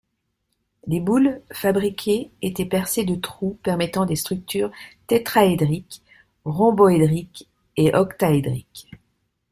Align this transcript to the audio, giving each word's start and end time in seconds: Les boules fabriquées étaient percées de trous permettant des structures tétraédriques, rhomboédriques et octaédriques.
Les 0.87 0.99
boules 0.99 1.43
fabriquées 1.51 2.31
étaient 2.41 2.65
percées 2.65 3.05
de 3.05 3.13
trous 3.13 3.59
permettant 3.61 4.07
des 4.07 4.15
structures 4.15 4.71
tétraédriques, 5.05 6.01
rhomboédriques 6.43 7.47
et 7.77 7.93
octaédriques. 7.95 8.89